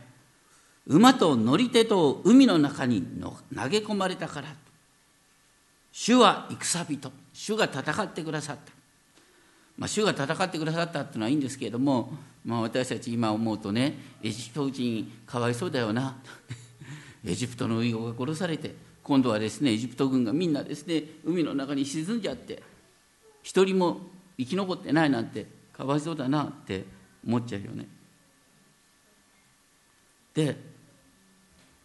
[0.86, 4.48] 馬と乗り手と海の中に投げ込まれたから。
[5.94, 7.12] 主は戦人。
[7.32, 8.72] 主が戦ってくださった、
[9.78, 12.12] まあ、主が戦ってくださったっていうのはいいんですけれども、
[12.44, 16.18] まあ、私たち今思うとねエジプト人かわいそうだよな。
[17.26, 22.62] エジプトのウイゴが殺されて今度はですねエジプト軍がみんなですね海の中に沈んじゃって
[23.42, 24.02] 一人も
[24.38, 26.86] 生き残ってないなんてかわいそうだなって
[27.26, 27.88] 思っちゃうよね。
[30.34, 30.58] で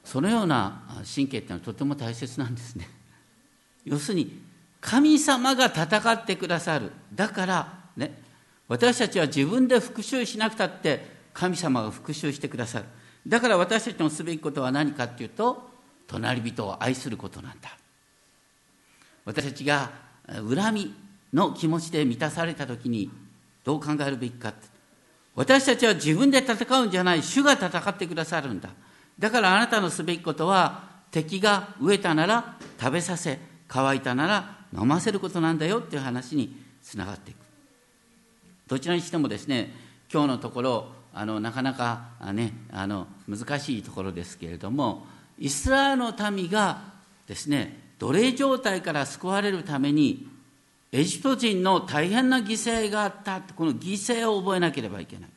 [0.04, 0.82] そのような
[1.14, 2.88] 神経っていうのはとても大切なんですね。
[3.84, 4.40] 要するに
[4.80, 8.22] 神様が戦ってくださるだからね
[8.68, 12.84] 私たちは自分で復讐しなくたって神様が復讐してくださる
[13.26, 15.68] だから私たちのすべきことは何かっていうと
[16.06, 17.76] 隣人を愛することなんだ。
[19.24, 19.90] 私たちが
[20.26, 20.94] 恨み
[21.34, 23.10] の気持ちで満たされた時に
[23.64, 24.54] どう考えるべきか
[25.34, 27.22] 私たちは自分で戦うんじゃない。
[27.22, 28.70] 主が戦ってくださるんだ。
[29.18, 33.38] だからあなたのすべきことは敵が飢えたなら食べさせ
[33.68, 37.36] 乾いたなら飲ませることなんだよっていう話につながっていく。
[38.66, 39.74] どちらにしてもですね
[40.12, 45.04] 今日のところあのなかなか、ね、あの難しいところですけれども
[45.36, 46.80] イスラエルの民が
[47.26, 50.28] ですね奴隷状態から救われるために
[50.92, 55.30] エジプト人の大変な犠牲があったこの犠牲を覚えなければいけない。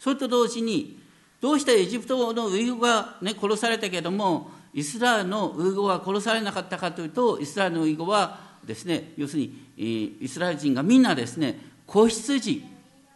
[0.00, 0.98] それと同時に
[1.40, 12.64] どうしてエジプトのウイグが、ね、殺されたけれどもイスラエルのウイグは殺されなかったかというとイスラエルのウイグはですね要するにイスラエル人がみんなですね子羊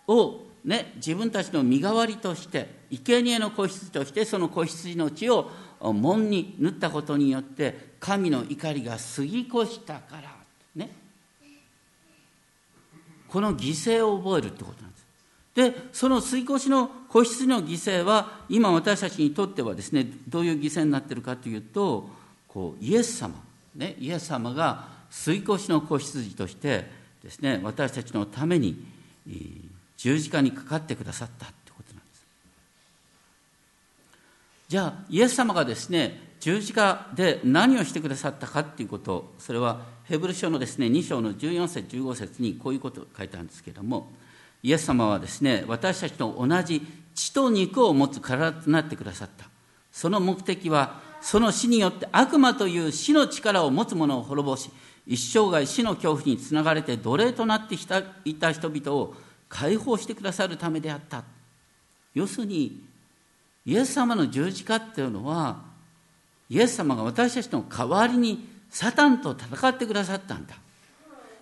[0.07, 5.51] を、ね、自分たちの身代わりとして生贄の子羊としてその子羊の血を
[5.81, 10.31] 門に塗ったことによって神の怒りが過ぎ越したから
[10.77, 10.91] ね。
[13.29, 15.03] この犠牲を覚えるってことなんです。
[15.55, 22.09] でその吸い越しの子羊の犠牲は今私たちにとってはですねどういう犠牲になってるかというと
[22.47, 23.35] こうイエス様、
[23.75, 26.89] ね、イエス様が吸い越しの子羊として
[27.23, 28.83] ですね私たちのために
[30.03, 32.27] 十字架にかかってくださったってことなんです。
[34.67, 44.11] じゃあイエス様がですね十字架で何をしてくださったかっていうことそれはヘブル書のですね2章の14節15節にこういうことを書いてあるんですけれども
[44.65, 46.83] イエス様はですね私たちと同じ
[47.15, 49.47] 血と肉を持つ体となってくださった。
[49.93, 54.69] その目的はその死によって悪魔という死の力を持つ者を滅ぼし
[55.07, 57.77] 一生涯死の恐怖につながれて奴隷となって
[58.25, 59.15] いた人々を
[59.53, 61.25] 解放してくださるためであった。
[62.15, 62.83] 要するに
[63.67, 65.61] イエス様の十字架っていうのは
[66.49, 70.57] イエス様が私たちの代わりにサタンと戦ってくださったんだ。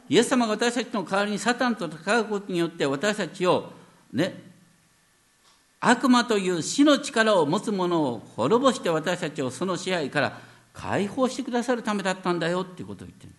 [0.09, 3.73] イエス様が私たちの代わりにサタンと戦うことによって私たちを
[4.13, 4.43] ね
[5.79, 10.41] 悪魔という死の力を持つ者を滅ぼして私たちをその支配から
[10.75, 13.33] 解放してくださるためだったんだよっていうことを言ってる。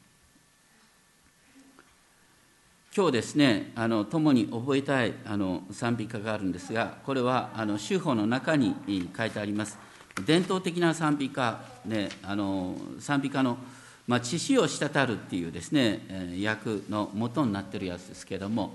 [2.95, 8.75] 今日ですねあの共に覚えたいあの賛美歌があるんですがこれはあの修法の中に
[9.17, 9.77] 書いてあります
[10.25, 13.57] 伝統的な賛美歌、ね、あの賛美歌の
[14.07, 16.01] 「まあ、血潮を滴るっていうですね
[16.45, 18.73] 訳の元になってるやつですけれども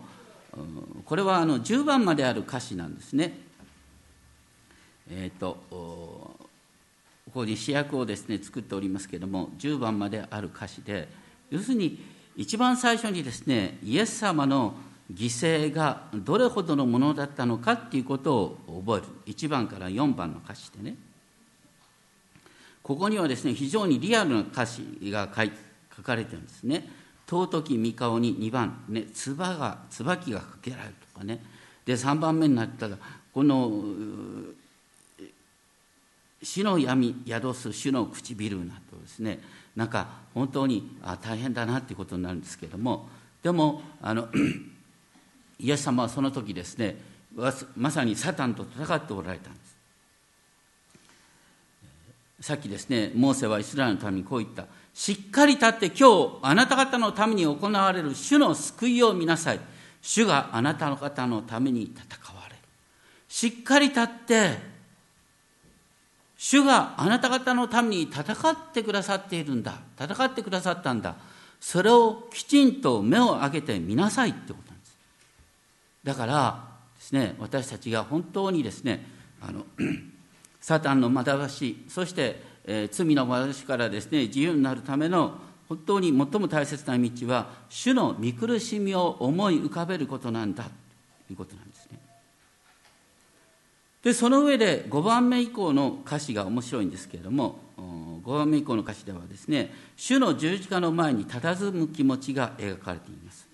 [1.04, 3.38] これはあの10番まである歌詞なんですね。
[5.10, 6.38] えっ、ー、とこ
[7.34, 11.06] こに主役をですね作っておりますけれども10番まである歌詞で
[11.50, 12.02] 要するに
[12.36, 14.74] 一番最初にですねイエス様の
[15.12, 19.34] 犠牲がどれほどのものだったのかっていうことを覚える。
[19.34, 20.96] 1番から4番の歌詞でね。
[22.82, 25.28] ここにはですね非常にリアルな歌詞が
[25.96, 26.88] 書かれてるんですね。
[27.28, 28.84] 尊き御顔に2番。
[28.88, 31.42] ね唾が椿がかけられるとかね。
[31.84, 32.96] で3番目になったら
[33.32, 33.70] この
[36.46, 39.40] 死の闇宿す主の唇などですね
[39.74, 43.08] なんか本当にあ大変だなっていうことになるんですけども
[43.42, 44.28] でもあの
[45.58, 46.96] イエス様はその時ですね
[47.76, 49.66] まさにサタンと戦っておられたんです
[52.40, 54.66] さっきですね、モーセはイスラエルのためにこう言った。
[54.92, 59.60] しっかり立って今日、あなた方のために行われる主の救いを見なさい。
[60.06, 61.96] 主があなたの方のために戦
[62.34, 62.56] われる
[63.28, 64.75] しっかり立って
[66.38, 69.78] 主があなた方のために戦ってくださっているんだ。
[69.98, 71.16] 戦ってくださったんだ。
[71.60, 74.96] それをきちんと目を上げてみなさいってことなんです。
[76.04, 76.64] だから
[76.98, 79.06] ですね私たちが本当にですね
[79.40, 79.64] あの
[80.60, 85.34] サタンの惑しそして、えー、罪の惑しからですね自由になるための
[85.68, 90.64] 本当に最も大切な道は主の見苦しみを思い浮かべることなんだ。
[90.64, 90.70] と
[91.32, 91.65] いうことなんです。
[94.06, 103.48] でその上で5番目以降の歌詞が面白いんですけれども5番目以降の歌詞ではですね主の十字架の前に佇む気持ちが描かれています。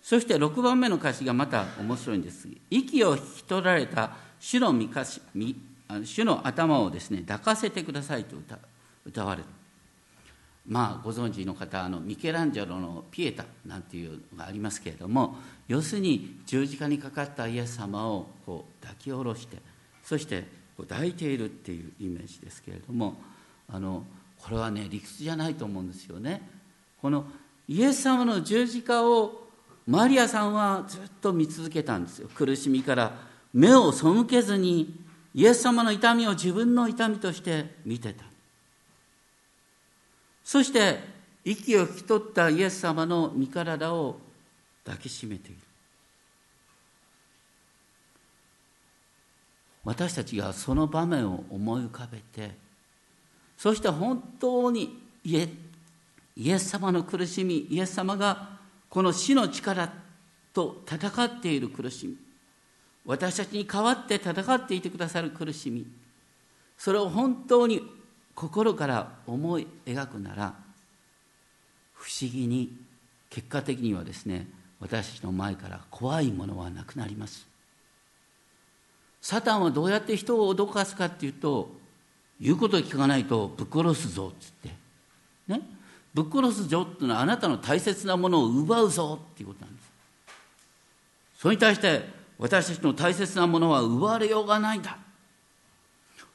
[0.00, 2.48] そして6番目の歌詞がまた面白いんです。
[2.70, 5.20] 息を引き取られた主の御歌詞
[6.04, 8.58] 主の頭をですね抱かせてくださいと歌
[9.04, 9.48] 歌われる。
[10.66, 15.36] まあご存知の方あのミケランジェロの「ピエタ」なんていうのがありますけれども
[15.68, 19.58] 要するに十字架にかかったイエス様をこう抱き下ろして
[20.04, 20.44] そして
[20.78, 23.16] 抱いているっていうイメージですけれども
[23.68, 24.04] あの
[24.38, 26.42] これはね理屈じゃないと思うんですよね。
[27.00, 27.24] この
[27.68, 29.42] イエス様の十字架を
[29.86, 32.28] マリアさんはずっと見続けたんですよ。
[32.34, 33.12] 苦しみから
[33.52, 35.00] 目を背けずに
[35.34, 38.24] イエス様の痛みを自分の痛みとして見てた。
[40.44, 40.98] そして
[41.44, 44.18] 息を引き取ったイエス様の身体を
[44.84, 45.58] 抱きしめている。
[49.84, 52.52] 私たちがその場面を思い浮かべて
[53.56, 55.48] そして本当にイエ
[56.36, 58.58] イエス様の苦しみイエス様が
[58.88, 59.92] この死の力
[60.54, 62.16] と戦っている苦しみ
[63.04, 65.86] 私たちに代わって戦っていてくださる苦しみ
[66.78, 67.82] それを本当に
[68.34, 70.54] 心から思い描くなら
[71.94, 72.76] 不思議に
[73.30, 74.46] 結果的にはですね
[74.80, 77.51] 私たちの前から怖いものはなくなります。
[79.22, 81.70] サタンはどうやって人を脅かすかっていうと
[82.40, 84.70] 言うことを聞かないとぶっ殺すぞっつって。
[85.46, 85.62] ね？
[86.12, 89.92] ぶっ殺すぞっていうのはあなたの大切なものを奪うぞっていうことなんです。
[91.38, 92.02] それに対して
[92.38, 94.98] 私たちの大切なものは奪われようがないんだ。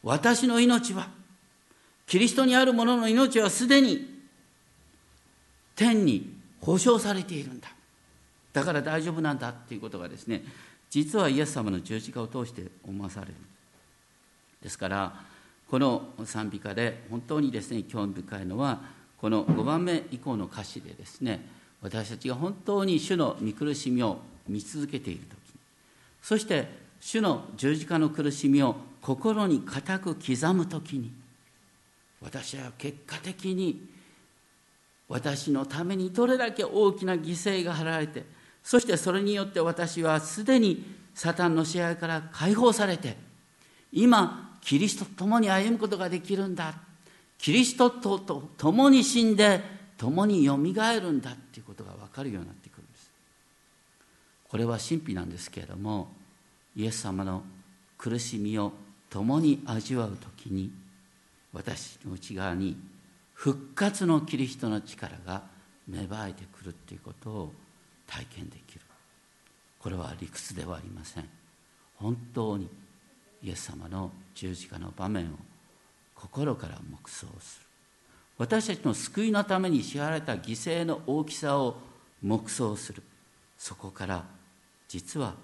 [0.01, 1.09] 私の命は
[2.05, 4.17] キリストにある者の命はすでに
[5.75, 7.67] 天に保証されているんだ。
[8.53, 10.43] だから大丈夫なんだっていうことがですね
[10.89, 13.33] 実はイエス様の十字架を通して思わされる。
[14.61, 15.21] ですから
[15.69, 18.81] この賛美歌で本当にですね興味深いのは
[19.17, 21.45] この5番目以降の歌詞でですね
[21.81, 25.38] 私たちが本当に主の見苦しみを見続けている時。
[26.21, 26.67] そして
[26.99, 31.11] 主の十字架の苦しみを心に固く刻む時に
[32.21, 33.88] 私は結果的に
[35.07, 38.25] 私のためにどれだけ大きな犠牲が払われて
[38.68, 40.84] そしてそれによって私はすでに
[41.15, 43.15] サタンの支配から解放されて
[43.93, 46.74] 今キリストと共に歩むことができるんだ。
[47.38, 48.20] キリストと
[48.57, 49.61] 共に死んで
[49.95, 51.32] 共によみがえるんだ。
[51.32, 53.09] っていうことが分かるようになってくるんです。
[54.49, 56.09] これは神秘なんですけれども
[56.76, 57.43] イエス様の
[57.97, 58.74] 苦しみを
[59.09, 60.74] 共に味わう時に
[61.53, 62.76] 私の内側に
[63.34, 65.43] 復活のキリストの力が
[65.88, 67.53] 芽生えてくるっていうことを
[68.07, 68.81] 体験できる。
[69.79, 71.29] これは理屈ではありません。
[71.97, 72.69] 本当に
[73.43, 75.29] イエス様の十字架の場面を
[76.15, 77.67] 心から黙想する。
[78.37, 81.77] 私たちの救いのために支払われた犠牲の大きさを
[82.21, 83.03] 黙想する。
[83.57, 84.25] そこから
[84.87, 85.35] 実は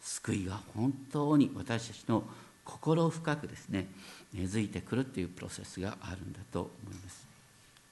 [0.00, 2.24] 救いが本当に私たちの
[2.64, 3.88] 心深くですね
[4.32, 7.26] 根付いてくるというプロセスがあるんだと思います。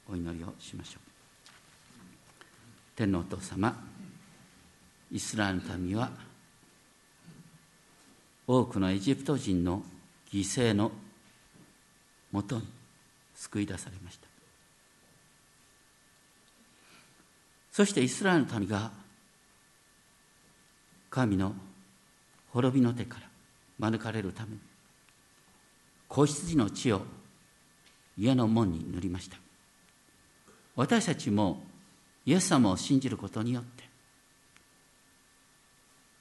[0.08, 1.10] お祈りをしましょう。
[2.96, 3.89] 天皇お父様
[5.12, 6.10] イスラエルの民は
[8.46, 9.82] 多くのエジプト人の
[10.32, 10.92] 犠牲の
[12.32, 12.62] もとに
[13.34, 14.28] 救い出されました。
[17.72, 18.90] そしてイスラエルの民が
[21.10, 21.54] 神の
[22.52, 23.18] 滅びの手か
[23.78, 24.58] ら免れるために
[26.08, 27.02] 子羊の血を
[28.18, 29.36] 家の門に塗りました。
[30.76, 31.62] 私たちも
[32.26, 33.89] イエス様を信じることによって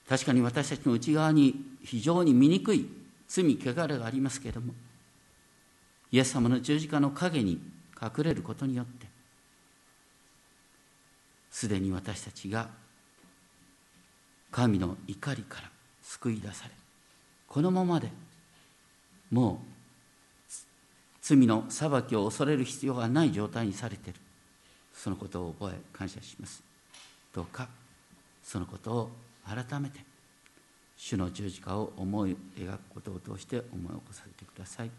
[0.10, 2.90] 確かに私たちの内側に非常に醜い
[3.28, 4.74] 罪汚れがありますけれども
[6.12, 7.62] イエス様の十字架の陰に
[8.02, 9.06] 隠れることによって
[11.52, 12.70] すでに私たちが
[14.52, 15.70] 神の怒りから
[16.02, 16.72] 救い出され
[17.48, 18.10] このままで
[19.30, 19.80] もう
[21.22, 24.20] 罪の裁きを恐れる必要がない状態にされている。
[24.94, 26.64] そのことを覚え感謝します。
[27.34, 27.68] どうか
[28.44, 29.12] そのことを
[29.50, 30.00] 改めて
[30.96, 34.92] 主の十字架を思い描くことを通して思い起こさせてください。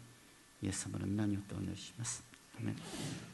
[0.63, 2.23] イエス様の皆によってお祈りします。
[2.59, 3.30] アメン。